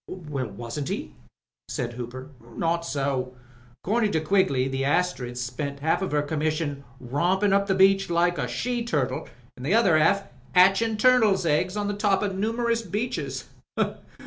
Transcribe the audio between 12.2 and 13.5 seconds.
o' numerous reefs.